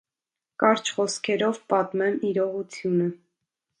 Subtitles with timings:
[0.61, 3.11] Կարճ խոսքերով պատմեմ իրողությունը: